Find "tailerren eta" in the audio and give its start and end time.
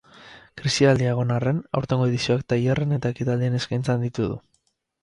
2.55-3.17